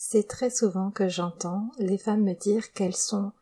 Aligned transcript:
C'est 0.00 0.28
très 0.28 0.48
souvent 0.48 0.92
que 0.92 1.08
j'entends 1.08 1.72
les 1.78 1.98
femmes 1.98 2.22
me 2.22 2.34
dire 2.34 2.72
qu'elles 2.72 2.94
sont 2.94 3.32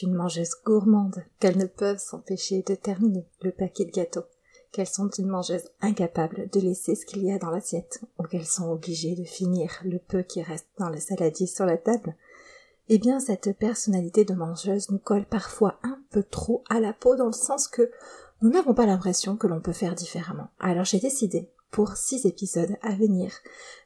une 0.00 0.14
mangeuse 0.14 0.54
gourmande, 0.64 1.24
qu'elles 1.40 1.58
ne 1.58 1.66
peuvent 1.66 1.98
s'empêcher 1.98 2.62
de 2.62 2.76
terminer 2.76 3.26
le 3.42 3.50
paquet 3.50 3.86
de 3.86 3.90
gâteaux, 3.90 4.24
qu'elles 4.70 4.86
sont 4.86 5.08
une 5.08 5.26
mangeuse 5.26 5.68
incapable 5.80 6.48
de 6.50 6.60
laisser 6.60 6.94
ce 6.94 7.04
qu'il 7.04 7.24
y 7.24 7.32
a 7.32 7.38
dans 7.38 7.50
l'assiette, 7.50 8.02
ou 8.20 8.22
qu'elles 8.22 8.46
sont 8.46 8.70
obligées 8.70 9.16
de 9.16 9.24
finir 9.24 9.80
le 9.84 9.98
peu 9.98 10.22
qui 10.22 10.42
reste 10.42 10.68
dans 10.78 10.90
le 10.90 11.00
saladier 11.00 11.48
sur 11.48 11.66
la 11.66 11.76
table. 11.76 12.14
Eh 12.88 12.98
bien, 12.98 13.18
cette 13.18 13.58
personnalité 13.58 14.24
de 14.24 14.34
mangeuse 14.34 14.90
nous 14.90 14.98
colle 15.00 15.26
parfois 15.26 15.80
un 15.82 15.98
peu 16.10 16.22
trop 16.22 16.62
à 16.70 16.78
la 16.78 16.92
peau 16.92 17.16
dans 17.16 17.26
le 17.26 17.32
sens 17.32 17.66
que 17.66 17.90
nous 18.42 18.50
n'avons 18.50 18.74
pas 18.74 18.86
l'impression 18.86 19.36
que 19.36 19.48
l'on 19.48 19.60
peut 19.60 19.72
faire 19.72 19.96
différemment. 19.96 20.50
Alors 20.60 20.84
j'ai 20.84 21.00
décidé, 21.00 21.50
pour 21.70 21.96
six 21.96 22.26
épisodes 22.26 22.76
à 22.82 22.94
venir, 22.94 23.32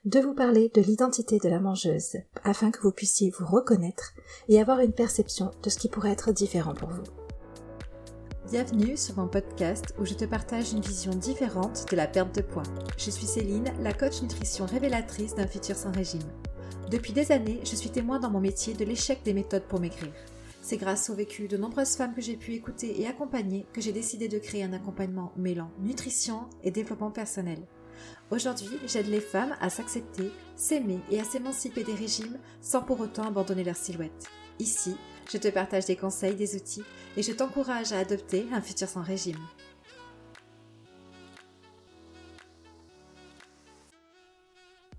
de 0.04 0.18
vous 0.18 0.34
parler 0.34 0.70
de 0.74 0.80
l'identité 0.80 1.38
de 1.38 1.48
la 1.48 1.60
mangeuse, 1.60 2.16
afin 2.42 2.70
que 2.70 2.80
vous 2.80 2.92
puissiez 2.92 3.30
vous 3.30 3.44
reconnaître 3.44 4.14
et 4.48 4.60
avoir 4.60 4.80
une 4.80 4.92
perception 4.92 5.50
de 5.62 5.70
ce 5.70 5.78
qui 5.78 5.88
pourrait 5.88 6.12
être 6.12 6.32
différent 6.32 6.74
pour 6.74 6.88
vous. 6.88 7.04
Bienvenue 8.50 8.96
sur 8.96 9.16
mon 9.16 9.28
podcast 9.28 9.94
où 9.98 10.04
je 10.04 10.14
te 10.14 10.24
partage 10.24 10.72
une 10.72 10.80
vision 10.80 11.12
différente 11.12 11.86
de 11.90 11.96
la 11.96 12.06
perte 12.06 12.34
de 12.34 12.42
poids. 12.42 12.62
Je 12.96 13.10
suis 13.10 13.26
Céline, 13.26 13.72
la 13.80 13.92
coach 13.92 14.22
nutrition 14.22 14.66
révélatrice 14.66 15.34
d'un 15.34 15.46
futur 15.46 15.76
sans 15.76 15.92
régime. 15.92 16.20
Depuis 16.90 17.12
des 17.12 17.32
années, 17.32 17.60
je 17.64 17.76
suis 17.76 17.90
témoin 17.90 18.18
dans 18.18 18.30
mon 18.30 18.40
métier 18.40 18.74
de 18.74 18.84
l'échec 18.84 19.22
des 19.24 19.34
méthodes 19.34 19.64
pour 19.64 19.80
maigrir. 19.80 20.12
C'est 20.64 20.78
grâce 20.78 21.10
au 21.10 21.14
vécu 21.14 21.46
de 21.46 21.58
nombreuses 21.58 21.94
femmes 21.94 22.14
que 22.14 22.22
j'ai 22.22 22.36
pu 22.36 22.54
écouter 22.54 22.98
et 22.98 23.06
accompagner 23.06 23.66
que 23.74 23.82
j'ai 23.82 23.92
décidé 23.92 24.28
de 24.28 24.38
créer 24.38 24.64
un 24.64 24.72
accompagnement 24.72 25.30
mêlant 25.36 25.70
nutrition 25.80 26.46
et 26.62 26.70
développement 26.70 27.10
personnel. 27.10 27.58
Aujourd'hui, 28.30 28.78
j'aide 28.86 29.08
les 29.08 29.20
femmes 29.20 29.54
à 29.60 29.70
s'accepter, 29.70 30.30
s'aimer 30.56 31.00
et 31.10 31.20
à 31.20 31.24
s'émanciper 31.24 31.84
des 31.84 31.94
régimes 31.94 32.38
sans 32.60 32.82
pour 32.82 33.00
autant 33.00 33.26
abandonner 33.26 33.64
leur 33.64 33.76
silhouette. 33.76 34.28
Ici, 34.58 34.96
je 35.30 35.38
te 35.38 35.48
partage 35.48 35.86
des 35.86 35.96
conseils, 35.96 36.34
des 36.34 36.56
outils 36.56 36.84
et 37.16 37.22
je 37.22 37.32
t'encourage 37.32 37.92
à 37.92 37.98
adopter 37.98 38.46
un 38.52 38.60
futur 38.60 38.88
sans 38.88 39.02
régime. 39.02 39.38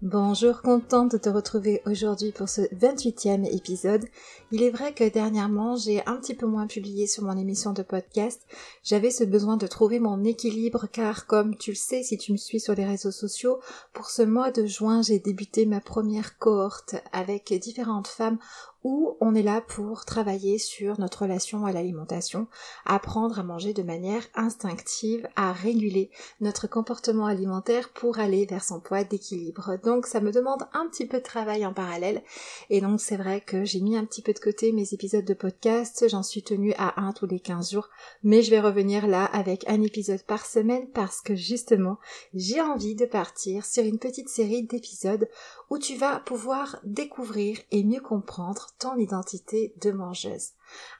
Bonjour, 0.08 0.62
contente 0.62 1.14
de 1.14 1.18
te 1.18 1.30
retrouver 1.30 1.82
aujourd'hui 1.88 2.32
pour 2.32 2.48
ce 2.48 2.62
28e 2.76 3.44
épisode. 3.52 4.06
Il 4.52 4.62
est 4.62 4.70
vrai 4.70 4.94
que 4.94 5.10
dernièrement, 5.10 5.78
j'ai 5.78 6.06
un 6.06 6.18
petit 6.18 6.36
peu 6.36 6.46
moins 6.46 6.68
publié 6.68 7.08
sur 7.08 7.24
mon 7.24 7.36
émission 7.36 7.74
de 7.74 7.82
podcast. 7.82 8.46
J'avais 8.84 9.10
ce 9.10 9.24
besoin 9.24 9.58
de 9.58 9.66
trouver 9.66 10.00
mon 10.00 10.24
équilibre 10.24 10.86
car 10.92 11.26
comme 11.26 11.58
tu 11.58 11.72
le 11.72 11.76
sais 11.76 12.04
si 12.04 12.20
tu 12.20 12.34
me 12.34 12.38
suis 12.38 12.60
sur 12.60 12.76
les 12.76 12.86
réseaux 12.86 13.10
sociaux, 13.10 13.60
pour 13.94 14.12
ce 14.12 14.22
mois 14.22 14.52
de 14.52 14.68
juin, 14.68 15.02
j'ai 15.02 15.18
débuté 15.18 15.66
ma 15.66 15.82
première 15.82 16.38
cohorte 16.38 16.98
avec 17.12 17.52
différentes 17.60 18.08
femmes 18.08 18.38
où 18.86 19.18
on 19.20 19.34
est 19.34 19.42
là 19.42 19.62
pour 19.62 20.06
travailler 20.06 20.60
sur 20.60 21.00
notre 21.00 21.24
relation 21.24 21.66
à 21.66 21.72
l'alimentation, 21.72 22.46
apprendre 22.86 23.40
à 23.40 23.44
manger 23.44 23.74
de 23.74 23.82
manière 23.82 24.22
instinctive, 24.36 25.28
à 25.36 25.54
réguler 25.54 26.12
notre 26.40 26.68
comportement 26.68 27.26
alimentaire 27.26 27.90
pour 27.90 28.20
aller 28.20 28.46
vers 28.46 28.64
son 28.64 28.80
poids 28.80 29.04
d'équilibre. 29.04 29.80
Donc 29.84 30.06
ça 30.06 30.22
me 30.22 30.32
demande 30.32 30.68
un 30.74 30.88
petit 30.88 31.08
peu 31.08 31.18
de 31.18 31.24
travail 31.24 31.66
en 31.66 31.74
parallèle. 31.74 32.22
Et 32.70 32.80
donc 32.80 33.02
c'est 33.02 33.18
vrai 33.18 33.42
que 33.42 33.66
j'ai 33.66 33.82
mis 33.82 33.98
un 33.98 34.06
petit 34.06 34.22
peu 34.22 34.34
de 34.34 34.40
côté 34.40 34.72
mes 34.72 34.94
épisodes 34.94 35.26
de 35.26 35.34
podcast, 35.34 36.06
j'en 36.08 36.22
suis 36.22 36.44
tenue 36.44 36.76
à 36.78 37.02
un 37.02 37.12
tous 37.12 37.26
les 37.26 37.40
15 37.40 37.72
jours, 37.72 37.90
mais 38.22 38.44
je 38.44 38.52
vais 38.52 38.60
revenir 38.60 39.08
là 39.08 39.26
avec 39.26 39.68
un 39.68 39.82
épisode 39.82 40.22
par 40.22 40.46
semaine 40.46 40.88
parce 40.94 41.22
que 41.22 41.34
justement 41.34 41.98
j'ai 42.36 42.62
envie 42.62 42.94
de 42.94 43.06
partir 43.06 43.66
sur 43.66 43.84
une 43.84 43.98
petite 43.98 44.30
série 44.30 44.62
d'épisodes 44.62 45.28
où 45.72 45.80
tu 45.80 45.96
vas 45.96 46.20
pouvoir 46.20 46.80
découvrir 46.84 47.58
et 47.72 47.84
mieux 47.84 48.00
comprendre 48.00 48.68
ton 48.80 48.98
identité 48.98 49.74
de 49.82 49.92
mangeuse. 49.92 50.50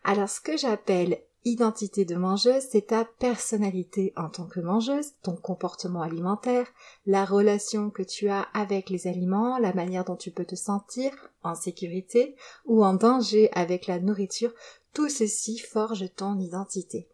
Alors 0.04 0.30
ce 0.30 0.42
que 0.42 0.58
j'appelle 0.58 1.20
identité 1.46 2.06
de 2.06 2.16
mangeuse, 2.16 2.64
c'est 2.72 2.88
ta 2.88 3.06
personnalité 3.06 4.14
en 4.18 4.30
tant 4.30 4.48
que 4.48 4.60
mangeuse, 4.60 5.12
ton 5.22 5.36
comportement 5.36 6.02
alimentaire, 6.02 6.68
la 7.06 7.24
relation 7.24 7.92
que 7.92 8.02
tu 8.02 8.30
as 8.30 8.42
avec 8.54 8.90
les 8.90 9.08
aliments, 9.08 9.60
la 9.60 9.74
manière 9.74 10.06
dont 10.06 10.16
tu 10.16 10.32
peux 10.32 10.46
te 10.46 10.56
sentir 10.56 11.12
en 11.44 11.54
sécurité 11.54 12.36
ou 12.66 12.84
en 12.84 12.96
danger 12.96 13.50
avec 13.54 13.86
la 13.86 14.00
nourriture, 14.00 14.54
tout 14.94 15.10
ceci 15.10 15.60
forge 15.60 16.10
ton 16.16 16.40
identité. 16.40 17.08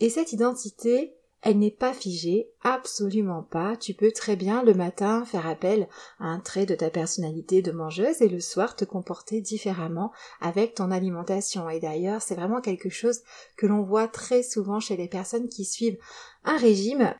Et 0.00 0.08
cette 0.08 0.32
identité, 0.32 1.14
elle 1.44 1.58
n'est 1.58 1.70
pas 1.70 1.92
figée, 1.92 2.48
absolument 2.62 3.42
pas. 3.42 3.76
Tu 3.76 3.92
peux 3.92 4.12
très 4.12 4.34
bien 4.34 4.62
le 4.62 4.72
matin 4.72 5.26
faire 5.26 5.46
appel 5.46 5.88
à 6.18 6.24
un 6.24 6.40
trait 6.40 6.64
de 6.64 6.74
ta 6.74 6.88
personnalité 6.88 7.60
de 7.60 7.70
mangeuse 7.70 8.22
et 8.22 8.30
le 8.30 8.40
soir 8.40 8.76
te 8.76 8.86
comporter 8.86 9.42
différemment 9.42 10.10
avec 10.40 10.74
ton 10.74 10.90
alimentation. 10.90 11.68
Et 11.68 11.80
d'ailleurs, 11.80 12.22
c'est 12.22 12.34
vraiment 12.34 12.62
quelque 12.62 12.88
chose 12.88 13.20
que 13.58 13.66
l'on 13.66 13.82
voit 13.82 14.08
très 14.08 14.42
souvent 14.42 14.80
chez 14.80 14.96
les 14.96 15.06
personnes 15.06 15.50
qui 15.50 15.66
suivent 15.66 15.98
un 16.44 16.56
régime. 16.56 17.14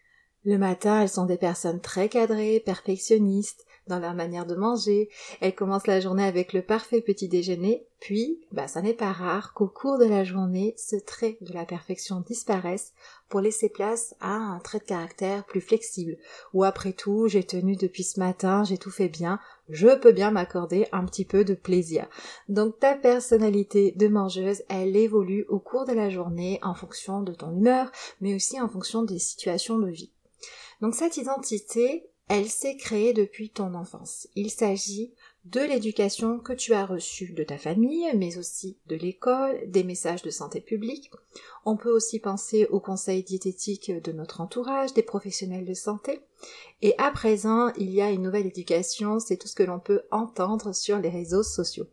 Le 0.45 0.57
matin, 0.57 1.03
elles 1.03 1.11
sont 1.11 1.27
des 1.27 1.37
personnes 1.37 1.83
très 1.83 2.09
cadrées, 2.09 2.63
perfectionnistes, 2.65 3.67
dans 3.87 3.99
leur 3.99 4.15
manière 4.15 4.47
de 4.47 4.55
manger, 4.55 5.09
elles 5.41 5.55
commencent 5.55 5.87
la 5.87 6.01
journée 6.01 6.25
avec 6.25 6.53
le 6.53 6.63
parfait 6.63 7.01
petit 7.01 7.29
déjeuner, 7.29 7.87
puis, 8.05 8.39
bah, 8.53 8.69
ça 8.69 8.83
n'est 8.83 8.93
pas 8.93 9.13
rare 9.13 9.55
qu'au 9.55 9.67
cours 9.67 9.99
de 9.99 10.05
la 10.05 10.25
journée, 10.25 10.75
ce 10.77 10.97
trait 10.97 11.39
de 11.41 11.55
la 11.55 11.65
perfection 11.65 12.21
disparaisse 12.21 12.93
pour 13.31 13.41
laisser 13.41 13.71
place 13.71 14.15
à 14.21 14.35
un 14.35 14.59
trait 14.59 14.81
de 14.81 14.85
caractère 14.85 15.47
plus 15.47 15.63
flexible. 15.63 16.19
Ou 16.53 16.65
après 16.65 16.93
tout, 16.93 17.29
j'ai 17.29 17.45
tenu 17.45 17.77
depuis 17.77 18.05
ce 18.05 18.21
matin, 18.21 18.63
j'ai 18.63 18.77
tout 18.77 18.91
fait 18.91 19.09
bien, 19.09 19.39
je 19.71 19.97
peux 19.97 20.13
bien 20.13 20.31
m'accorder 20.31 20.87
un 20.93 21.07
petit 21.07 21.25
peu 21.25 21.45
de 21.45 21.55
plaisir. 21.55 22.07
Donc 22.51 22.79
ta 22.79 22.95
personnalité 22.95 23.93
de 23.97 24.09
mangeuse, 24.09 24.65
elle 24.69 24.97
évolue 24.97 25.47
au 25.49 25.59
cours 25.59 25.87
de 25.87 25.95
la 25.95 26.11
journée 26.11 26.59
en 26.63 26.75
fonction 26.75 27.23
de 27.23 27.33
ton 27.33 27.57
humeur, 27.57 27.91
mais 28.21 28.35
aussi 28.35 28.61
en 28.61 28.69
fonction 28.69 29.03
des 29.03 29.19
situations 29.19 29.79
de 29.79 29.89
vie. 29.89 30.13
Donc 30.83 30.95
cette 30.95 31.17
identité, 31.17 32.07
elle 32.29 32.49
s'est 32.49 32.77
créée 32.77 33.13
depuis 33.13 33.51
ton 33.51 33.75
enfance. 33.75 34.29
Il 34.35 34.51
s'agit 34.51 35.13
de 35.45 35.61
l'éducation 35.61 36.39
que 36.39 36.55
tu 36.55 36.73
as 36.73 36.87
reçue 36.87 37.33
de 37.33 37.45
ta 37.45 37.59
famille, 37.59 38.11
mais 38.17 38.39
aussi 38.39 38.79
de 38.87 38.97
l'école, 38.97 39.61
des 39.67 39.85
messages 39.85 40.23
de 40.23 40.31
santé 40.31 40.61
publique. 40.61 41.11
On 41.67 41.77
peut 41.77 41.91
aussi 41.91 42.19
penser 42.19 42.67
aux 42.71 42.81
conseils 42.81 43.23
diététiques 43.23 43.93
de 43.93 44.13
notre 44.13 44.41
entourage, 44.41 44.95
des 44.95 45.03
professionnels 45.03 45.67
de 45.67 45.75
santé. 45.75 46.21
Et 46.81 46.95
à 46.97 47.11
présent, 47.11 47.73
il 47.77 47.91
y 47.91 48.01
a 48.01 48.11
une 48.11 48.23
nouvelle 48.23 48.47
éducation, 48.47 49.21
c'est 49.21 49.37
tout 49.37 49.49
ce 49.49 49.55
que 49.55 49.63
l'on 49.63 49.79
peut 49.79 50.03
entendre 50.11 50.75
sur 50.75 50.99
les 50.99 51.11
réseaux 51.11 51.43
sociaux. 51.43 51.87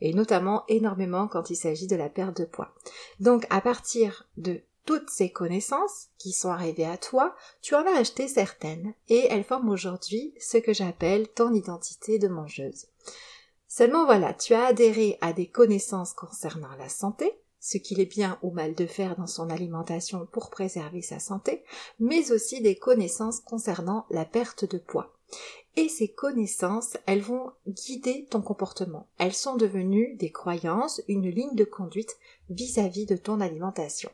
Et 0.00 0.12
notamment 0.12 0.64
énormément 0.66 1.28
quand 1.28 1.50
il 1.50 1.56
s'agit 1.56 1.86
de 1.86 1.96
la 1.96 2.08
perte 2.08 2.36
de 2.40 2.44
poids. 2.44 2.74
Donc 3.20 3.46
à 3.50 3.60
partir 3.60 4.26
de 4.36 4.60
toutes 4.88 5.10
ces 5.10 5.28
connaissances 5.28 6.06
qui 6.16 6.32
sont 6.32 6.48
arrivées 6.48 6.86
à 6.86 6.96
toi, 6.96 7.36
tu 7.60 7.74
en 7.74 7.84
as 7.84 7.98
acheté 7.98 8.26
certaines 8.26 8.94
et 9.10 9.26
elles 9.28 9.44
forment 9.44 9.68
aujourd'hui 9.68 10.32
ce 10.40 10.56
que 10.56 10.72
j'appelle 10.72 11.28
ton 11.28 11.52
identité 11.52 12.18
de 12.18 12.26
mangeuse. 12.26 12.86
Seulement 13.66 14.06
voilà, 14.06 14.32
tu 14.32 14.54
as 14.54 14.64
adhéré 14.64 15.18
à 15.20 15.34
des 15.34 15.46
connaissances 15.46 16.14
concernant 16.14 16.74
la 16.78 16.88
santé, 16.88 17.38
ce 17.60 17.76
qu'il 17.76 18.00
est 18.00 18.06
bien 18.06 18.38
ou 18.40 18.50
mal 18.50 18.74
de 18.74 18.86
faire 18.86 19.14
dans 19.16 19.26
son 19.26 19.50
alimentation 19.50 20.26
pour 20.32 20.48
préserver 20.48 21.02
sa 21.02 21.18
santé, 21.18 21.64
mais 21.98 22.32
aussi 22.32 22.62
des 22.62 22.76
connaissances 22.76 23.40
concernant 23.40 24.06
la 24.08 24.24
perte 24.24 24.64
de 24.64 24.78
poids. 24.78 25.12
Et 25.76 25.90
ces 25.90 26.08
connaissances, 26.08 26.96
elles 27.04 27.20
vont 27.20 27.52
guider 27.66 28.26
ton 28.30 28.40
comportement. 28.40 29.06
Elles 29.18 29.34
sont 29.34 29.56
devenues 29.56 30.16
des 30.16 30.32
croyances, 30.32 31.02
une 31.08 31.28
ligne 31.28 31.54
de 31.54 31.64
conduite 31.64 32.16
vis-à-vis 32.48 33.04
-vis 33.04 33.08
de 33.10 33.16
ton 33.18 33.42
alimentation. 33.42 34.10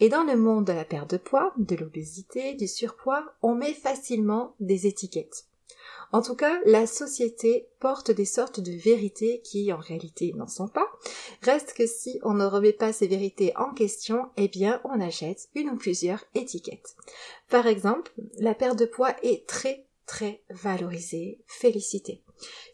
Et 0.00 0.08
dans 0.08 0.24
le 0.24 0.36
monde 0.36 0.66
de 0.66 0.72
la 0.72 0.84
perte 0.84 1.10
de 1.10 1.16
poids, 1.16 1.52
de 1.58 1.76
l'obésité, 1.76 2.54
du 2.54 2.66
surpoids, 2.66 3.24
on 3.42 3.54
met 3.54 3.74
facilement 3.74 4.54
des 4.60 4.86
étiquettes. 4.86 5.44
En 6.12 6.22
tout 6.22 6.34
cas, 6.34 6.58
la 6.64 6.86
société 6.86 7.68
porte 7.78 8.10
des 8.10 8.24
sortes 8.24 8.58
de 8.58 8.72
vérités 8.72 9.40
qui 9.42 9.72
en 9.72 9.78
réalité 9.78 10.32
n'en 10.34 10.48
sont 10.48 10.66
pas. 10.66 10.90
Reste 11.42 11.72
que 11.74 11.86
si 11.86 12.18
on 12.24 12.34
ne 12.34 12.44
remet 12.44 12.72
pas 12.72 12.92
ces 12.92 13.06
vérités 13.06 13.52
en 13.56 13.72
question, 13.72 14.28
eh 14.36 14.48
bien 14.48 14.80
on 14.84 15.00
achète 15.00 15.48
une 15.54 15.70
ou 15.70 15.76
plusieurs 15.76 16.24
étiquettes. 16.34 16.96
Par 17.48 17.68
exemple, 17.68 18.12
la 18.38 18.54
perte 18.54 18.78
de 18.78 18.86
poids 18.86 19.14
est 19.22 19.46
très 19.46 19.86
très 20.06 20.42
valorisée, 20.50 21.38
félicitée. 21.46 22.20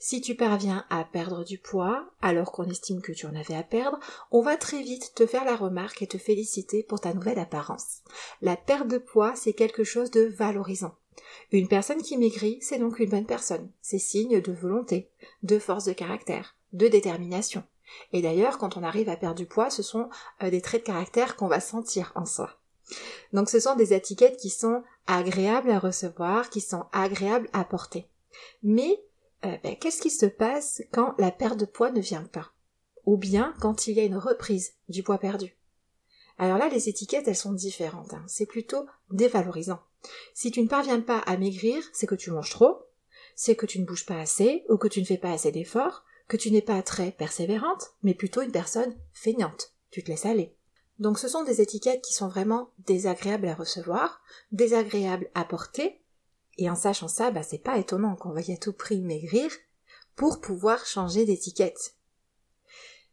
Si 0.00 0.20
tu 0.20 0.34
parviens 0.34 0.84
à 0.90 1.04
perdre 1.04 1.44
du 1.44 1.58
poids, 1.58 2.08
alors 2.22 2.52
qu'on 2.52 2.68
estime 2.68 3.00
que 3.00 3.12
tu 3.12 3.26
en 3.26 3.34
avais 3.34 3.54
à 3.54 3.62
perdre, 3.62 3.98
on 4.30 4.40
va 4.40 4.56
très 4.56 4.82
vite 4.82 5.12
te 5.14 5.26
faire 5.26 5.44
la 5.44 5.56
remarque 5.56 6.02
et 6.02 6.06
te 6.06 6.18
féliciter 6.18 6.82
pour 6.82 7.00
ta 7.00 7.14
nouvelle 7.14 7.38
apparence. 7.38 8.02
La 8.42 8.56
perte 8.56 8.88
de 8.88 8.98
poids, 8.98 9.34
c'est 9.34 9.52
quelque 9.52 9.84
chose 9.84 10.10
de 10.10 10.22
valorisant. 10.22 10.94
Une 11.52 11.68
personne 11.68 12.02
qui 12.02 12.16
maigrit, 12.16 12.58
c'est 12.60 12.78
donc 12.78 12.98
une 12.98 13.10
bonne 13.10 13.26
personne. 13.26 13.70
C'est 13.80 13.98
signe 13.98 14.40
de 14.40 14.52
volonté, 14.52 15.10
de 15.42 15.58
force 15.58 15.84
de 15.84 15.92
caractère, 15.92 16.56
de 16.72 16.88
détermination. 16.88 17.64
Et 18.12 18.22
d'ailleurs, 18.22 18.58
quand 18.58 18.76
on 18.76 18.82
arrive 18.82 19.08
à 19.08 19.16
perdre 19.16 19.36
du 19.36 19.46
poids, 19.46 19.70
ce 19.70 19.82
sont 19.82 20.08
euh, 20.42 20.50
des 20.50 20.60
traits 20.60 20.82
de 20.82 20.86
caractère 20.86 21.36
qu'on 21.36 21.46
va 21.46 21.60
sentir 21.60 22.12
en 22.14 22.26
soi. 22.26 22.58
Donc 23.32 23.48
ce 23.48 23.60
sont 23.60 23.74
des 23.74 23.94
étiquettes 23.94 24.36
qui 24.36 24.50
sont 24.50 24.82
agréables 25.06 25.70
à 25.70 25.78
recevoir, 25.78 26.50
qui 26.50 26.60
sont 26.60 26.84
agréables 26.92 27.48
à 27.52 27.64
porter. 27.64 28.06
Mais 28.62 29.00
euh, 29.44 29.56
ben, 29.62 29.76
qu'est-ce 29.76 30.00
qui 30.00 30.10
se 30.10 30.26
passe 30.26 30.82
quand 30.92 31.14
la 31.18 31.30
perte 31.30 31.58
de 31.58 31.64
poids 31.64 31.90
ne 31.90 32.00
vient 32.00 32.24
pas? 32.24 32.52
Ou 33.04 33.16
bien 33.16 33.54
quand 33.60 33.86
il 33.86 33.94
y 33.94 34.00
a 34.00 34.04
une 34.04 34.16
reprise 34.16 34.74
du 34.88 35.02
poids 35.02 35.18
perdu? 35.18 35.56
Alors 36.38 36.58
là, 36.58 36.68
les 36.68 36.88
étiquettes, 36.88 37.28
elles 37.28 37.36
sont 37.36 37.52
différentes. 37.52 38.12
Hein. 38.12 38.24
C'est 38.26 38.46
plutôt 38.46 38.86
dévalorisant. 39.10 39.80
Si 40.34 40.50
tu 40.50 40.60
ne 40.62 40.68
parviens 40.68 41.00
pas 41.00 41.18
à 41.20 41.36
maigrir, 41.36 41.82
c'est 41.92 42.06
que 42.06 42.14
tu 42.14 42.30
manges 42.30 42.50
trop, 42.50 42.82
c'est 43.34 43.56
que 43.56 43.66
tu 43.66 43.80
ne 43.80 43.86
bouges 43.86 44.06
pas 44.06 44.20
assez, 44.20 44.64
ou 44.68 44.76
que 44.76 44.88
tu 44.88 45.00
ne 45.00 45.06
fais 45.06 45.18
pas 45.18 45.32
assez 45.32 45.52
d'efforts, 45.52 46.04
que 46.28 46.36
tu 46.36 46.50
n'es 46.50 46.62
pas 46.62 46.82
très 46.82 47.12
persévérante, 47.12 47.92
mais 48.02 48.14
plutôt 48.14 48.42
une 48.42 48.52
personne 48.52 48.96
feignante. 49.12 49.72
Tu 49.90 50.02
te 50.02 50.10
laisses 50.10 50.26
aller. 50.26 50.54
Donc 50.98 51.18
ce 51.18 51.28
sont 51.28 51.44
des 51.44 51.60
étiquettes 51.60 52.02
qui 52.02 52.14
sont 52.14 52.28
vraiment 52.28 52.70
désagréables 52.86 53.48
à 53.48 53.54
recevoir, 53.54 54.22
désagréables 54.52 55.30
à 55.34 55.44
porter, 55.44 56.00
et 56.58 56.70
en 56.70 56.74
sachant 56.74 57.08
ça, 57.08 57.30
bah, 57.30 57.42
c'est 57.42 57.58
pas 57.58 57.78
étonnant 57.78 58.16
qu'on 58.16 58.32
veuille 58.32 58.52
à 58.52 58.56
tout 58.56 58.72
prix 58.72 59.00
maigrir 59.00 59.50
pour 60.14 60.40
pouvoir 60.40 60.86
changer 60.86 61.24
d'étiquette. 61.24 61.94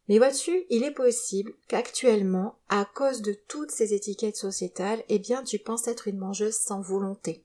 Mais 0.09 0.17
vois-tu, 0.17 0.65
il 0.69 0.83
est 0.83 0.91
possible 0.91 1.53
qu'actuellement, 1.67 2.57
à 2.69 2.85
cause 2.85 3.21
de 3.21 3.33
toutes 3.47 3.71
ces 3.71 3.93
étiquettes 3.93 4.35
sociétales, 4.35 5.03
eh 5.09 5.19
bien, 5.19 5.43
tu 5.43 5.59
penses 5.59 5.87
être 5.87 6.07
une 6.07 6.17
mangeuse 6.17 6.55
sans 6.55 6.81
volonté. 6.81 7.43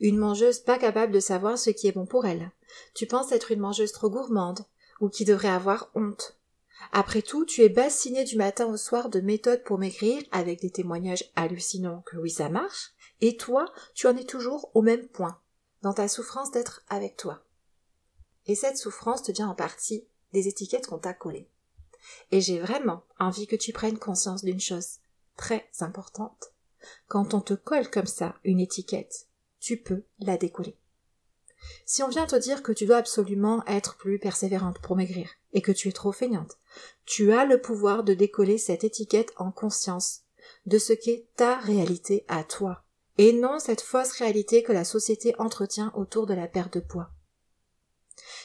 Une 0.00 0.16
mangeuse 0.16 0.60
pas 0.60 0.78
capable 0.78 1.12
de 1.12 1.20
savoir 1.20 1.58
ce 1.58 1.70
qui 1.70 1.88
est 1.88 1.92
bon 1.92 2.06
pour 2.06 2.26
elle. 2.26 2.50
Tu 2.94 3.06
penses 3.06 3.32
être 3.32 3.52
une 3.52 3.60
mangeuse 3.60 3.92
trop 3.92 4.08
gourmande, 4.08 4.60
ou 5.00 5.08
qui 5.08 5.24
devrait 5.24 5.48
avoir 5.48 5.90
honte. 5.94 6.36
Après 6.92 7.22
tout, 7.22 7.44
tu 7.44 7.62
es 7.62 7.68
bassiné 7.68 8.24
du 8.24 8.36
matin 8.36 8.66
au 8.66 8.76
soir 8.76 9.10
de 9.10 9.20
méthodes 9.20 9.62
pour 9.62 9.78
maigrir 9.78 10.22
avec 10.32 10.60
des 10.60 10.70
témoignages 10.70 11.30
hallucinants 11.36 12.02
que 12.06 12.16
oui 12.16 12.30
ça 12.30 12.48
marche, 12.48 12.94
et 13.20 13.36
toi, 13.36 13.66
tu 13.94 14.06
en 14.06 14.16
es 14.16 14.24
toujours 14.24 14.70
au 14.74 14.82
même 14.82 15.06
point, 15.08 15.40
dans 15.82 15.92
ta 15.92 16.08
souffrance 16.08 16.50
d'être 16.50 16.84
avec 16.88 17.16
toi. 17.16 17.44
Et 18.46 18.54
cette 18.54 18.78
souffrance 18.78 19.22
te 19.22 19.32
vient 19.32 19.48
en 19.48 19.54
partie 19.54 20.06
des 20.32 20.48
étiquettes 20.48 20.86
qu'on 20.86 20.98
t'a 20.98 21.14
collées. 21.14 21.48
Et 22.30 22.40
j'ai 22.40 22.60
vraiment 22.60 23.04
envie 23.18 23.46
que 23.46 23.56
tu 23.56 23.72
prennes 23.72 23.98
conscience 23.98 24.44
d'une 24.44 24.60
chose 24.60 24.98
très 25.36 25.68
importante. 25.80 26.52
Quand 27.08 27.34
on 27.34 27.40
te 27.40 27.54
colle 27.54 27.90
comme 27.90 28.06
ça 28.06 28.36
une 28.44 28.60
étiquette, 28.60 29.26
tu 29.58 29.76
peux 29.76 30.04
la 30.18 30.36
décoller. 30.36 30.76
Si 31.84 32.02
on 32.02 32.08
vient 32.08 32.26
te 32.26 32.36
dire 32.36 32.62
que 32.62 32.72
tu 32.72 32.86
dois 32.86 32.96
absolument 32.96 33.62
être 33.66 33.96
plus 33.98 34.18
persévérante 34.18 34.78
pour 34.80 34.96
maigrir, 34.96 35.28
et 35.52 35.62
que 35.62 35.72
tu 35.72 35.88
es 35.88 35.92
trop 35.92 36.12
feignante, 36.12 36.58
tu 37.04 37.32
as 37.32 37.44
le 37.44 37.60
pouvoir 37.60 38.04
de 38.04 38.14
décoller 38.14 38.58
cette 38.58 38.84
étiquette 38.84 39.32
en 39.36 39.50
conscience 39.50 40.22
de 40.66 40.78
ce 40.78 40.92
qu'est 40.92 41.28
ta 41.36 41.58
réalité 41.58 42.24
à 42.28 42.44
toi, 42.44 42.84
et 43.20 43.34
non 43.34 43.58
cette 43.58 43.82
fausse 43.82 44.12
réalité 44.12 44.62
que 44.62 44.72
la 44.72 44.82
société 44.82 45.34
entretient 45.38 45.92
autour 45.94 46.24
de 46.24 46.32
la 46.32 46.48
perte 46.48 46.72
de 46.72 46.80
poids. 46.80 47.10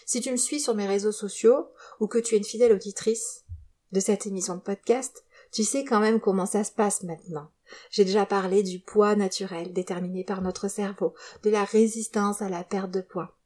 Si 0.06 0.20
tu 0.20 0.30
me 0.32 0.36
suis 0.36 0.60
sur 0.60 0.76
mes 0.76 0.86
réseaux 0.86 1.14
sociaux, 1.14 1.70
ou 2.02 2.08
que 2.08 2.18
tu 2.18 2.36
es 2.36 2.38
une 2.38 2.44
fidèle 2.44 2.74
auditrice 2.74 3.46
de 3.94 4.02
cette 4.02 4.26
émission 4.26 4.56
de 4.56 4.60
podcast, 4.60 5.24
tu 5.54 5.64
sais 5.64 5.86
quand 5.86 6.02
même 6.02 6.20
comment 6.20 6.46
ça 6.46 6.66
se 6.66 6.74
passe 6.74 7.04
maintenant. 7.04 7.50
J'ai 7.90 8.04
déjà 8.04 8.26
parlé 8.26 8.64
du 8.64 8.82
poids 8.82 9.16
naturel 9.16 9.72
déterminé 9.72 10.26
par 10.26 10.42
notre 10.42 10.68
cerveau, 10.68 11.14
de 11.44 11.50
la 11.50 11.64
résistance 11.64 12.42
à 12.42 12.50
la 12.50 12.66
perte 12.66 12.92
de 12.92 13.00
poids. 13.00 13.38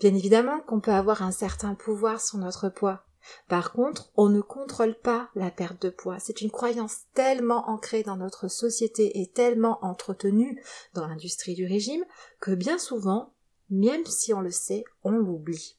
Bien 0.00 0.14
évidemment 0.14 0.60
qu'on 0.60 0.80
peut 0.80 0.92
avoir 0.92 1.20
un 1.20 1.32
certain 1.32 1.74
pouvoir 1.74 2.22
sur 2.22 2.38
notre 2.38 2.70
poids. 2.70 3.04
Par 3.48 3.72
contre, 3.72 4.10
on 4.16 4.28
ne 4.28 4.40
contrôle 4.40 4.94
pas 4.94 5.30
la 5.34 5.50
perte 5.50 5.82
de 5.82 5.90
poids. 5.90 6.18
C'est 6.18 6.40
une 6.40 6.50
croyance 6.50 7.02
tellement 7.14 7.68
ancrée 7.68 8.02
dans 8.02 8.16
notre 8.16 8.48
société 8.48 9.20
et 9.20 9.26
tellement 9.26 9.84
entretenue 9.84 10.62
dans 10.94 11.06
l'industrie 11.06 11.54
du 11.54 11.66
régime 11.66 12.04
que 12.40 12.52
bien 12.52 12.78
souvent, 12.78 13.32
même 13.70 14.04
si 14.06 14.34
on 14.34 14.40
le 14.40 14.50
sait, 14.50 14.84
on 15.02 15.10
l'oublie. 15.10 15.78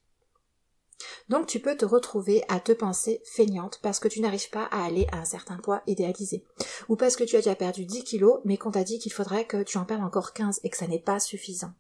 Donc 1.30 1.48
tu 1.48 1.60
peux 1.60 1.76
te 1.76 1.86
retrouver 1.86 2.44
à 2.48 2.60
te 2.60 2.72
penser 2.72 3.22
feignante 3.26 3.80
parce 3.82 4.00
que 4.00 4.08
tu 4.08 4.22
n'arrives 4.22 4.50
pas 4.50 4.66
à 4.66 4.86
aller 4.86 5.08
à 5.12 5.18
un 5.18 5.26
certain 5.26 5.58
poids 5.58 5.82
idéalisé. 5.88 6.46
Ou 6.88 6.96
parce 6.96 7.16
que 7.16 7.24
tu 7.24 7.36
as 7.36 7.40
déjà 7.40 7.56
perdu 7.56 7.86
10 7.86 8.04
kilos 8.04 8.40
mais 8.46 8.58
qu'on 8.58 8.72
t'a 8.72 8.84
dit 8.84 9.00
qu'il 9.00 9.12
faudrait 9.12 9.46
que 9.46 9.64
tu 9.64 9.78
en 9.78 9.86
perdes 9.86 10.04
encore 10.04 10.34
15 10.34 10.62
et 10.64 10.70
que 10.70 10.78
ça 10.78 10.88
n'est 10.88 11.00
pas 11.00 11.20
suffisant. 11.20 11.74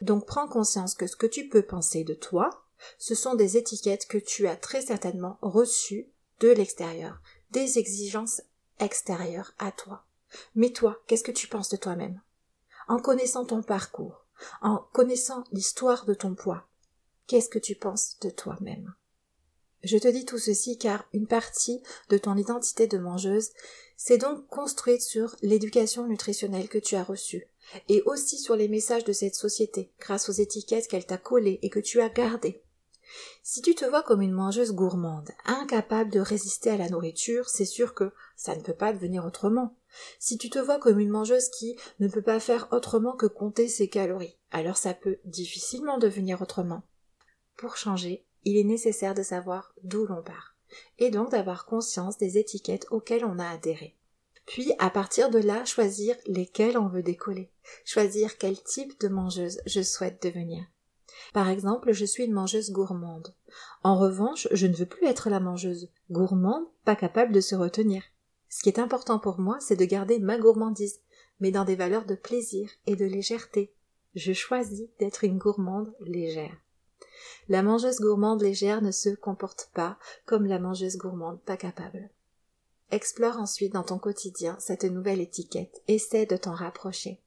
Donc 0.00 0.26
prends 0.26 0.48
conscience 0.48 0.94
que 0.94 1.06
ce 1.06 1.16
que 1.16 1.26
tu 1.26 1.48
peux 1.48 1.62
penser 1.62 2.04
de 2.04 2.14
toi, 2.14 2.61
ce 2.98 3.14
sont 3.14 3.34
des 3.34 3.56
étiquettes 3.56 4.06
que 4.06 4.18
tu 4.18 4.46
as 4.46 4.56
très 4.56 4.82
certainement 4.82 5.38
reçues 5.42 6.08
de 6.40 6.48
l'extérieur, 6.48 7.20
des 7.50 7.78
exigences 7.78 8.42
extérieures 8.80 9.52
à 9.58 9.72
toi. 9.72 10.04
Mais 10.54 10.70
toi, 10.70 11.02
qu'est-ce 11.06 11.24
que 11.24 11.30
tu 11.30 11.48
penses 11.48 11.68
de 11.68 11.76
toi-même? 11.76 12.20
En 12.88 12.98
connaissant 12.98 13.44
ton 13.44 13.62
parcours, 13.62 14.26
en 14.60 14.78
connaissant 14.92 15.44
l'histoire 15.52 16.04
de 16.04 16.14
ton 16.14 16.34
poids, 16.34 16.66
Qu'est-ce 17.26 17.48
que 17.48 17.58
tu 17.58 17.74
penses 17.74 18.18
de 18.20 18.30
toi-même? 18.30 18.92
Je 19.82 19.96
te 19.96 20.08
dis 20.08 20.24
tout 20.24 20.38
ceci 20.38 20.78
car 20.78 21.08
une 21.12 21.26
partie 21.26 21.82
de 22.08 22.18
ton 22.18 22.36
identité 22.36 22.86
de 22.86 22.98
mangeuse 22.98 23.50
s'est 23.96 24.18
donc 24.18 24.46
construite 24.48 25.02
sur 25.02 25.34
l'éducation 25.42 26.06
nutritionnelle 26.06 26.68
que 26.68 26.78
tu 26.78 26.94
as 26.94 27.02
reçue, 27.02 27.48
et 27.88 28.02
aussi 28.02 28.38
sur 28.38 28.54
les 28.54 28.68
messages 28.68 29.04
de 29.04 29.12
cette 29.12 29.34
société, 29.34 29.90
grâce 29.98 30.28
aux 30.28 30.32
étiquettes 30.32 30.88
qu'elle 30.88 31.06
t'a 31.06 31.18
collées 31.18 31.58
et 31.62 31.70
que 31.70 31.80
tu 31.80 32.00
as 32.00 32.10
gardées. 32.10 32.62
Si 33.42 33.62
tu 33.62 33.74
te 33.74 33.84
vois 33.84 34.02
comme 34.02 34.22
une 34.22 34.32
mangeuse 34.32 34.72
gourmande, 34.72 35.30
incapable 35.44 36.10
de 36.10 36.20
résister 36.20 36.70
à 36.70 36.76
la 36.76 36.88
nourriture, 36.88 37.48
c'est 37.48 37.64
sûr 37.64 37.94
que 37.94 38.12
ça 38.36 38.56
ne 38.56 38.62
peut 38.62 38.74
pas 38.74 38.92
devenir 38.92 39.24
autrement. 39.24 39.76
Si 40.18 40.38
tu 40.38 40.48
te 40.48 40.58
vois 40.58 40.78
comme 40.78 40.98
une 40.98 41.10
mangeuse 41.10 41.48
qui 41.50 41.76
ne 42.00 42.08
peut 42.08 42.22
pas 42.22 42.40
faire 42.40 42.68
autrement 42.72 43.12
que 43.12 43.26
compter 43.26 43.68
ses 43.68 43.88
calories, 43.88 44.38
alors 44.50 44.76
ça 44.76 44.94
peut 44.94 45.18
difficilement 45.24 45.98
devenir 45.98 46.40
autrement. 46.40 46.82
Pour 47.56 47.76
changer, 47.76 48.24
il 48.44 48.56
est 48.56 48.64
nécessaire 48.64 49.14
de 49.14 49.22
savoir 49.22 49.74
d'où 49.82 50.06
l'on 50.06 50.22
part, 50.22 50.56
et 50.98 51.10
donc 51.10 51.30
d'avoir 51.30 51.66
conscience 51.66 52.18
des 52.18 52.38
étiquettes 52.38 52.86
auxquelles 52.90 53.24
on 53.24 53.38
a 53.38 53.48
adhéré. 53.48 53.96
Puis, 54.46 54.72
à 54.78 54.90
partir 54.90 55.30
de 55.30 55.38
là, 55.38 55.64
choisir 55.64 56.16
lesquelles 56.26 56.76
on 56.76 56.88
veut 56.88 57.02
décoller, 57.02 57.52
choisir 57.84 58.38
quel 58.38 58.60
type 58.60 58.98
de 59.00 59.08
mangeuse 59.08 59.60
je 59.66 59.82
souhaite 59.82 60.22
devenir. 60.22 60.64
Par 61.32 61.48
exemple, 61.48 61.92
je 61.92 62.04
suis 62.04 62.24
une 62.24 62.32
mangeuse 62.32 62.70
gourmande. 62.70 63.34
En 63.82 63.98
revanche, 63.98 64.48
je 64.52 64.66
ne 64.66 64.74
veux 64.74 64.86
plus 64.86 65.06
être 65.06 65.30
la 65.30 65.40
mangeuse 65.40 65.90
gourmande, 66.10 66.64
pas 66.84 66.96
capable 66.96 67.32
de 67.32 67.40
se 67.40 67.54
retenir. 67.54 68.02
Ce 68.48 68.62
qui 68.62 68.68
est 68.68 68.78
important 68.78 69.18
pour 69.18 69.38
moi, 69.38 69.58
c'est 69.60 69.76
de 69.76 69.84
garder 69.84 70.18
ma 70.18 70.38
gourmandise, 70.38 71.00
mais 71.40 71.50
dans 71.50 71.64
des 71.64 71.76
valeurs 71.76 72.04
de 72.04 72.14
plaisir 72.14 72.70
et 72.86 72.96
de 72.96 73.04
légèreté. 73.04 73.72
Je 74.14 74.32
choisis 74.32 74.88
d'être 74.98 75.24
une 75.24 75.38
gourmande 75.38 75.94
légère. 76.00 76.56
La 77.48 77.62
mangeuse 77.62 78.00
gourmande 78.00 78.42
légère 78.42 78.82
ne 78.82 78.90
se 78.90 79.10
comporte 79.10 79.70
pas 79.74 79.98
comme 80.26 80.46
la 80.46 80.58
mangeuse 80.58 80.96
gourmande 80.96 81.40
pas 81.40 81.56
capable. 81.56 82.10
Explore 82.90 83.38
ensuite 83.38 83.72
dans 83.72 83.82
ton 83.84 83.98
quotidien 83.98 84.56
cette 84.60 84.84
nouvelle 84.84 85.20
étiquette, 85.20 85.82
essaie 85.88 86.26
de 86.26 86.36
t'en 86.36 86.52
rapprocher. 86.52 87.22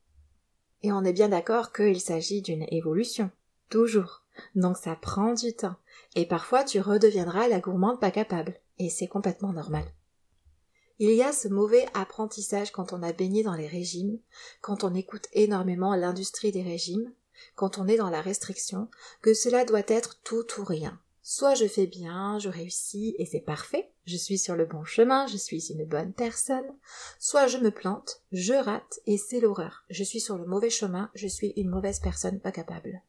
Et 0.83 0.91
on 0.91 1.03
est 1.03 1.13
bien 1.13 1.29
d'accord 1.29 1.73
qu'il 1.73 1.99
s'agit 1.99 2.43
d'une 2.43 2.67
évolution, 2.69 3.31
toujours. 3.69 4.23
Donc 4.55 4.77
ça 4.77 4.95
prend 4.95 5.33
du 5.33 5.53
temps. 5.53 5.75
Et 6.15 6.27
parfois 6.27 6.63
tu 6.63 6.79
redeviendras 6.79 7.47
la 7.47 7.59
gourmande 7.59 7.99
pas 7.99 8.11
capable. 8.11 8.55
Et 8.79 8.89
c'est 8.89 9.07
complètement 9.07 9.53
normal. 9.53 9.85
Il 10.99 11.11
y 11.11 11.21
a 11.21 11.33
ce 11.33 11.49
mauvais 11.49 11.85
apprentissage 11.93 12.71
quand 12.71 12.93
on 12.93 13.03
a 13.03 13.11
baigné 13.11 13.43
dans 13.43 13.55
les 13.55 13.67
régimes, 13.67 14.17
quand 14.61 14.85
on 14.85 14.93
écoute 14.93 15.27
énormément 15.33 15.93
l'industrie 15.93 16.53
des 16.53 16.63
régimes, 16.63 17.11
quand 17.55 17.77
on 17.77 17.87
est 17.87 17.97
dans 17.97 18.09
la 18.09 18.21
restriction, 18.21 18.87
que 19.21 19.33
cela 19.33 19.65
doit 19.65 19.83
être 19.87 20.21
tout 20.23 20.45
ou 20.57 20.63
rien. 20.63 20.97
Soit 21.21 21.55
je 21.55 21.67
fais 21.67 21.87
bien, 21.87 22.37
je 22.39 22.49
réussis 22.49 23.15
et 23.17 23.25
c'est 23.25 23.41
parfait, 23.41 23.91
je 24.05 24.15
suis 24.15 24.37
sur 24.37 24.55
le 24.55 24.65
bon 24.65 24.83
chemin, 24.83 25.25
je 25.27 25.37
suis 25.37 25.71
une 25.71 25.83
bonne 25.83 26.13
personne, 26.13 26.77
soit 27.19 27.47
je 27.47 27.57
me 27.57 27.71
plante, 27.71 28.21
je 28.31 28.53
rate 28.53 28.99
et 29.07 29.17
c'est 29.17 29.39
l'horreur, 29.39 29.85
je 29.89 30.03
suis 30.03 30.19
sur 30.19 30.37
le 30.37 30.45
mauvais 30.45 30.69
chemin, 30.69 31.09
je 31.15 31.27
suis 31.27 31.51
une 31.57 31.71
mauvaise 31.71 31.99
personne 31.99 32.39
pas 32.39 32.51
capable. 32.51 33.01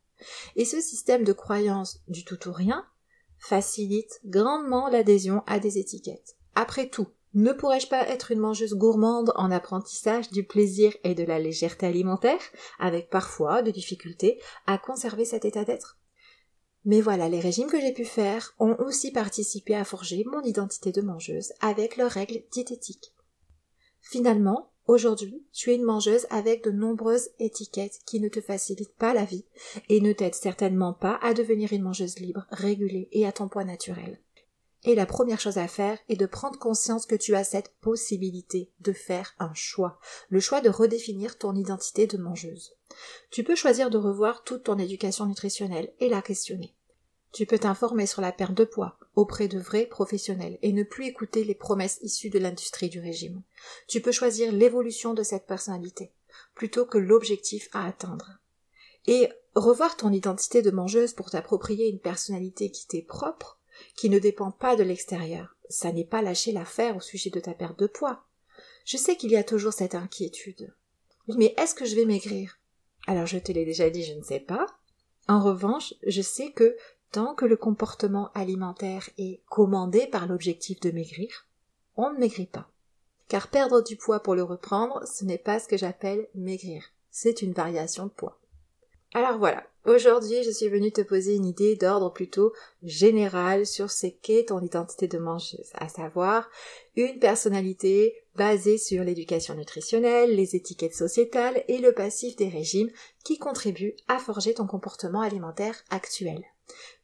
Et 0.57 0.65
ce 0.65 0.81
système 0.81 1.25
de 1.25 1.33
croyance 1.33 2.01
du 2.09 2.25
tout 2.25 2.49
ou 2.49 2.53
rien 2.53 2.87
facilite 3.39 4.21
grandement 4.25 4.89
l'adhésion 4.89 5.43
à 5.47 5.59
des 5.59 5.79
étiquettes. 5.79 6.37
Après 6.55 6.89
tout, 6.89 7.09
ne 7.35 7.53
pourrais-je 7.53 7.89
pas 7.89 8.09
être 8.09 8.33
une 8.33 8.39
mangeuse 8.39 8.75
gourmande 8.75 9.33
en 9.37 9.51
apprentissage 9.51 10.31
du 10.31 10.43
plaisir 10.43 10.95
et 11.05 11.15
de 11.15 11.23
la 11.23 11.39
légèreté 11.39 11.87
alimentaire, 11.87 12.41
avec 12.79 13.11
parfois 13.11 13.63
des 13.63 13.73
difficultés 13.73 14.41
à 14.67 14.79
conserver 14.79 15.27
cet 15.27 15.45
état 15.45 15.65
d'être? 15.65 15.99
Mais 16.87 17.01
voilà, 17.01 17.29
les 17.29 17.41
régimes 17.41 17.69
que 17.69 17.81
j'ai 17.81 17.93
pu 17.93 18.05
faire 18.05 18.55
ont 18.59 18.77
aussi 18.79 19.11
participé 19.11 19.75
à 19.75 19.85
forger 19.85 20.25
mon 20.25 20.41
identité 20.43 20.93
de 20.93 21.03
mangeuse 21.03 21.53
avec 21.61 21.97
leurs 21.97 22.13
règles 22.13 22.43
diététiques. 22.53 23.13
Finalement, 24.01 24.71
aujourd'hui, 24.87 25.45
tu 25.53 25.71
es 25.71 25.77
une 25.77 25.85
mangeuse 25.85 26.27
avec 26.31 26.65
de 26.65 26.71
nombreuses 26.71 27.31
étiquettes 27.39 28.01
qui 28.07 28.21
ne 28.21 28.29
te 28.29 28.41
facilitent 28.41 28.97
pas 28.97 29.15
la 29.15 29.25
vie 29.25 29.45
et 29.89 30.01
ne 30.01 30.13
t'aident 30.13 30.35
certainement 30.35 30.93
pas 30.93 31.19
à 31.23 31.35
devenir 31.35 31.73
une 31.73 31.83
mangeuse 31.83 32.19
libre, 32.19 32.47
régulée 32.51 33.09
et 33.13 33.27
à 33.27 33.33
ton 33.33 33.49
poids 33.49 33.65
naturel. 33.65 34.21
Et 34.85 34.95
la 34.95 35.07
première 35.07 35.41
chose 35.41 35.59
à 35.59 35.67
faire 35.67 35.99
est 36.09 36.17
de 36.17 36.27
prendre 36.27 36.59
conscience 36.59 37.07
que 37.07 37.17
tu 37.17 37.35
as 37.35 37.43
cette 37.43 37.75
possibilité 37.81 38.71
de 38.81 38.93
faire 38.93 39.35
un 39.41 39.53
choix, 39.53 39.99
le 40.29 40.39
choix 40.39 40.61
de 40.61 40.71
redéfinir 40.71 41.39
ton 41.39 41.57
identité 41.57 42.07
de 42.07 42.19
mangeuse. 42.19 42.73
Tu 43.31 43.43
peux 43.43 43.57
choisir 43.57 43.91
de 43.91 43.99
revoir 43.99 44.45
toute 44.45 44.65
ton 44.65 44.79
éducation 44.79 45.27
nutritionnelle 45.27 45.93
et 45.99 46.09
la 46.09 46.23
questionner. 46.23 46.77
Tu 47.37 47.45
peux 47.45 47.59
t'informer 47.59 48.07
sur 48.07 48.23
la 48.23 48.33
perte 48.33 48.55
de 48.55 48.65
poids 48.65 48.99
auprès 49.15 49.47
de 49.47 49.59
vrais 49.59 49.85
professionnels 49.85 50.59
et 50.63 50.73
ne 50.73 50.83
plus 50.83 51.05
écouter 51.05 51.45
les 51.45 51.55
promesses 51.55 51.99
issues 52.01 52.31
de 52.31 52.39
l'industrie 52.39 52.89
du 52.89 52.99
régime. 52.99 53.43
Tu 53.89 54.01
peux 54.01 54.11
choisir 54.11 54.51
l'évolution 54.53 55.13
de 55.13 55.23
cette 55.23 55.47
personnalité 55.47 56.15
plutôt 56.55 56.87
que 56.87 56.97
l'objectif 56.97 57.69
à 57.75 57.87
atteindre. 57.87 58.39
Et 59.07 59.29
revoir 59.55 59.99
ton 59.99 60.15
identité 60.15 60.63
de 60.63 60.71
mangeuse 60.71 61.13
pour 61.13 61.29
t'approprier 61.29 61.91
une 61.91 61.99
personnalité 61.99 62.71
qui 62.71 62.87
t'est 62.87 63.03
propre, 63.03 63.61
qui 63.97 64.09
ne 64.09 64.19
dépend 64.19 64.51
pas 64.51 64.75
de 64.75 64.83
l'extérieur, 64.83 65.57
ça 65.69 65.93
n'est 65.93 66.07
pas 66.07 66.23
lâcher 66.23 66.53
l'affaire 66.53 66.97
au 66.97 67.01
sujet 67.01 67.29
de 67.29 67.41
ta 67.41 67.53
perte 67.53 67.79
de 67.79 67.87
poids. 67.87 68.25
Je 68.87 68.97
sais 68.97 69.17
qu'il 69.17 69.31
y 69.31 69.37
a 69.37 69.45
toujours 69.45 69.75
cette 69.75 69.95
inquiétude. 69.95 70.75
Mais 71.37 71.53
est-ce 71.59 71.75
que 71.75 71.85
je 71.85 71.97
vais 71.97 72.07
maigrir? 72.07 72.59
Alors 73.07 73.27
je 73.27 73.37
te 73.37 73.53
l'ai 73.53 73.67
déjà 73.67 73.91
dit, 73.91 74.05
je 74.05 74.15
ne 74.15 74.23
sais 74.23 74.41
pas. 74.41 74.67
En 75.29 75.43
revanche, 75.43 75.93
je 76.07 76.23
sais 76.23 76.53
que 76.53 76.77
que 77.37 77.47
le 77.47 77.57
comportement 77.57 78.31
alimentaire 78.35 79.09
est 79.17 79.41
commandé 79.49 80.07
par 80.07 80.27
l'objectif 80.27 80.81
de 80.81 80.91
maigrir, 80.91 81.47
on 81.97 82.13
ne 82.13 82.19
maigrit 82.19 82.47
pas. 82.47 82.69
Car 83.29 83.49
perdre 83.49 83.83
du 83.83 83.97
poids 83.97 84.21
pour 84.21 84.35
le 84.35 84.43
reprendre, 84.43 85.03
ce 85.07 85.25
n'est 85.25 85.39
pas 85.39 85.59
ce 85.59 85.67
que 85.67 85.77
j'appelle 85.77 86.29
maigrir. 86.35 86.85
C'est 87.11 87.43
une 87.43 87.55
variation 87.55 88.05
de 88.05 88.11
poids. 88.11 88.39
Alors 89.15 89.39
voilà, 89.39 89.65
aujourd'hui 89.87 90.43
je 90.45 90.51
suis 90.51 90.69
venue 90.69 90.93
te 90.93 91.01
poser 91.01 91.37
une 91.37 91.47
idée 91.47 91.75
d'ordre 91.75 92.13
plutôt 92.13 92.53
général 92.83 93.65
sur 93.65 93.91
ce 93.91 94.09
qu'est 94.09 94.49
ton 94.49 94.61
identité 94.61 95.09
de 95.09 95.17
mangeuse, 95.17 95.71
à 95.75 95.89
savoir 95.89 96.51
une 96.97 97.19
personnalité 97.19 98.15
basée 98.35 98.77
sur 98.77 99.03
l'éducation 99.05 99.55
nutritionnelle, 99.55 100.37
les 100.37 100.55
étiquettes 100.55 100.95
sociétales 100.95 101.65
et 101.69 101.79
le 101.79 101.93
passif 101.93 102.37
des 102.37 102.49
régimes 102.49 102.91
qui 103.25 103.39
contribuent 103.39 103.97
à 104.07 104.19
forger 104.19 104.53
ton 104.53 104.67
comportement 104.67 105.23
alimentaire 105.23 105.83
actuel. 105.89 106.45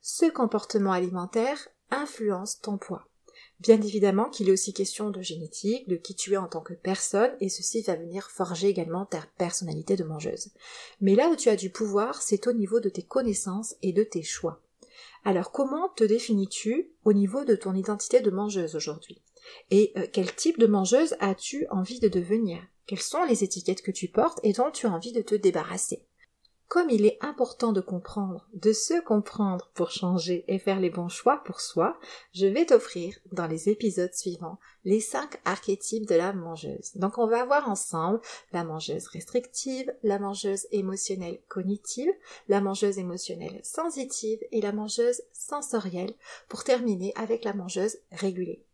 Ce 0.01 0.27
comportement 0.27 0.93
alimentaire 0.93 1.69
influence 1.91 2.61
ton 2.61 2.79
poids. 2.79 3.07
Bien 3.61 3.81
évidemment 3.81 4.29
qu'il 4.29 4.49
est 4.49 4.53
aussi 4.53 4.73
question 4.73 5.11
de 5.11 5.23
génétique, 5.23 5.89
de 5.89 5.95
qui 5.95 6.17
tu 6.17 6.33
es 6.33 6.37
en 6.37 6.49
tant 6.49 6.63
que 6.63 6.75
personne, 6.75 7.31
et 7.39 7.49
ceci 7.49 7.83
va 7.83 7.95
venir 7.95 8.29
forger 8.31 8.69
également 8.69 9.07
ta 9.07 9.25
personnalité 9.39 9.95
de 9.95 10.03
mangeuse. 10.03 10.51
Mais 11.01 11.15
là 11.15 11.29
où 11.29 11.37
tu 11.37 11.49
as 11.49 11.57
du 11.57 11.71
pouvoir, 11.71 12.23
c'est 12.23 12.49
au 12.49 12.53
niveau 12.53 12.81
de 12.81 12.89
tes 12.89 13.05
connaissances 13.05 13.77
et 13.83 13.93
de 13.93 14.03
tes 14.03 14.23
choix. 14.23 14.61
Alors 15.25 15.53
comment 15.53 15.89
te 15.91 16.03
définis-tu 16.03 16.91
au 17.05 17.13
niveau 17.13 17.45
de 17.45 17.55
ton 17.55 17.75
identité 17.75 18.21
de 18.21 18.31
mangeuse 18.31 18.75
aujourd'hui? 18.75 19.23
Et 19.71 19.93
euh, 19.97 20.07
quel 20.13 20.35
type 20.35 20.59
de 20.59 20.67
mangeuse 20.67 21.15
as-tu 21.21 21.67
envie 21.71 22.01
de 22.01 22.09
devenir? 22.09 22.61
Quelles 22.87 23.01
sont 23.01 23.25
les 23.25 23.45
étiquettes 23.45 23.83
que 23.83 23.93
tu 23.93 24.09
portes 24.09 24.41
et 24.43 24.53
dont 24.53 24.73
tu 24.73 24.87
as 24.87 24.91
envie 24.91 25.13
de 25.13 25.23
te 25.23 25.37
débarrasser? 25.37 26.05
Comme 26.73 26.89
il 26.89 27.05
est 27.05 27.19
important 27.21 27.71
de 27.73 27.83
comprendre, 27.83 28.49
de 28.55 28.73
se 28.73 28.99
comprendre 29.03 29.71
pour 29.75 29.91
changer 29.91 30.43
et 30.49 30.59
faire 30.59 30.81
les 30.81 30.89
bons 30.89 31.11
choix 31.11 31.43
pour 31.45 31.61
soi, 31.61 31.99
je 32.33 32.47
vais 32.47 32.65
t'offrir 32.65 33.15
dans 33.31 33.47
les 33.47 33.69
épisodes 33.69 34.15
suivants 34.15 34.59
les 34.87 35.01
cinq 35.01 35.39
archétypes 35.45 36.09
de 36.09 36.15
la 36.15 36.33
mangeuse. 36.33 36.93
Donc 36.95 37.19
on 37.19 37.27
va 37.27 37.45
voir 37.45 37.69
ensemble 37.69 38.23
la 38.55 38.65
mangeuse 38.65 39.07
restrictive, 39.09 39.93
la 40.03 40.19
mangeuse 40.19 40.67
émotionnelle 40.71 41.43
cognitive, 41.47 42.09
la 42.49 42.63
mangeuse 42.63 42.99
émotionnelle 42.99 43.61
sensitive 43.63 44.39
et 44.51 44.63
la 44.63 44.73
mangeuse 44.73 45.21
sensorielle 45.35 46.15
pour 46.49 46.65
terminer 46.65 47.13
avec 47.17 47.45
la 47.45 47.53
mangeuse 47.53 47.99
régulée. 48.13 48.65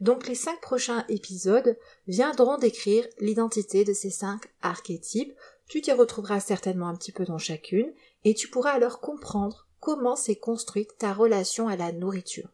Donc 0.00 0.28
les 0.28 0.36
cinq 0.36 0.60
prochains 0.60 1.04
épisodes 1.08 1.76
viendront 2.06 2.56
décrire 2.56 3.04
l'identité 3.18 3.82
de 3.84 3.92
ces 3.92 4.10
cinq 4.10 4.42
archétypes 4.62 5.34
tu 5.68 5.80
t'y 5.80 5.92
retrouveras 5.92 6.40
certainement 6.40 6.88
un 6.88 6.96
petit 6.96 7.12
peu 7.12 7.24
dans 7.24 7.38
chacune, 7.38 7.92
et 8.24 8.34
tu 8.34 8.48
pourras 8.48 8.72
alors 8.72 9.00
comprendre 9.00 9.68
comment 9.80 10.16
s'est 10.16 10.36
construite 10.36 10.98
ta 10.98 11.12
relation 11.12 11.68
à 11.68 11.76
la 11.76 11.92
nourriture. 11.92 12.48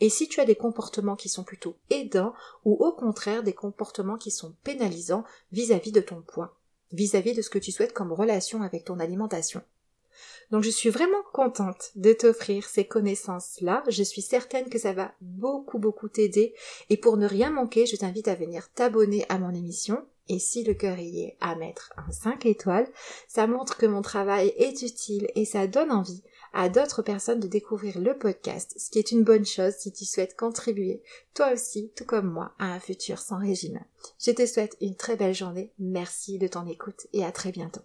Et 0.00 0.08
si 0.08 0.28
tu 0.28 0.40
as 0.40 0.44
des 0.44 0.54
comportements 0.54 1.16
qui 1.16 1.28
sont 1.28 1.44
plutôt 1.44 1.76
aidants 1.90 2.34
ou 2.64 2.74
au 2.74 2.92
contraire 2.92 3.42
des 3.42 3.52
comportements 3.52 4.18
qui 4.18 4.30
sont 4.30 4.54
pénalisants 4.62 5.24
vis-à-vis 5.52 5.92
de 5.92 6.00
ton 6.00 6.22
poids, 6.22 6.56
vis-à-vis 6.92 7.32
-vis 7.32 7.36
de 7.36 7.42
ce 7.42 7.50
que 7.50 7.58
tu 7.58 7.72
souhaites 7.72 7.92
comme 7.92 8.12
relation 8.12 8.62
avec 8.62 8.84
ton 8.84 9.00
alimentation. 9.00 9.62
Donc 10.50 10.62
je 10.62 10.70
suis 10.70 10.90
vraiment 10.90 11.22
contente 11.32 11.90
de 11.96 12.12
t'offrir 12.12 12.68
ces 12.68 12.86
connaissances-là. 12.86 13.82
Je 13.88 14.02
suis 14.02 14.22
certaine 14.22 14.68
que 14.68 14.78
ça 14.78 14.92
va 14.92 15.12
beaucoup 15.20 15.78
beaucoup 15.78 16.08
t'aider. 16.08 16.54
Et 16.88 16.96
pour 16.96 17.16
ne 17.16 17.26
rien 17.26 17.50
manquer, 17.50 17.86
je 17.86 17.96
t'invite 17.96 18.28
à 18.28 18.34
venir 18.34 18.70
t'abonner 18.72 19.26
à 19.28 19.38
mon 19.38 19.54
émission 19.54 20.06
et 20.28 20.38
si 20.38 20.64
le 20.64 20.74
cœur 20.74 20.98
y 20.98 21.22
est 21.22 21.36
à 21.40 21.54
mettre 21.54 21.92
un 21.96 22.10
5 22.10 22.46
étoiles, 22.46 22.88
ça 23.28 23.46
montre 23.46 23.76
que 23.76 23.86
mon 23.86 24.02
travail 24.02 24.52
est 24.56 24.82
utile 24.82 25.28
et 25.34 25.44
ça 25.44 25.66
donne 25.66 25.92
envie 25.92 26.22
à 26.52 26.68
d'autres 26.68 27.02
personnes 27.02 27.40
de 27.40 27.48
découvrir 27.48 27.98
le 28.00 28.16
podcast, 28.16 28.74
ce 28.78 28.90
qui 28.90 28.98
est 28.98 29.12
une 29.12 29.24
bonne 29.24 29.44
chose 29.44 29.74
si 29.74 29.92
tu 29.92 30.04
souhaites 30.04 30.36
contribuer, 30.36 31.02
toi 31.34 31.52
aussi, 31.52 31.92
tout 31.94 32.06
comme 32.06 32.30
moi, 32.30 32.52
à 32.58 32.72
un 32.72 32.80
futur 32.80 33.18
sans 33.18 33.38
régime. 33.38 33.80
Je 34.18 34.30
te 34.30 34.46
souhaite 34.46 34.76
une 34.80 34.96
très 34.96 35.16
belle 35.16 35.34
journée, 35.34 35.72
merci 35.78 36.38
de 36.38 36.48
ton 36.48 36.66
écoute 36.66 37.06
et 37.12 37.24
à 37.24 37.32
très 37.32 37.52
bientôt. 37.52 37.82